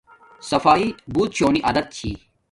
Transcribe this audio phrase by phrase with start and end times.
[0.49, 2.09] صفایݵ بوت شونی عادت چھی